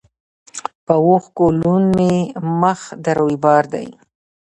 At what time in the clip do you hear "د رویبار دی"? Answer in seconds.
3.03-3.87